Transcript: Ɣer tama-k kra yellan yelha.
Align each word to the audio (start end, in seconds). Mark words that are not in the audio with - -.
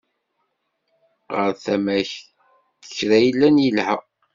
Ɣer 1.35 1.51
tama-k 1.63 2.11
kra 2.95 3.17
yellan 3.25 3.55
yelha. 3.63 3.95